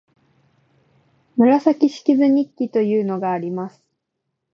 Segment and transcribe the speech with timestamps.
[1.37, 3.83] 「紫式部日記」というのがあります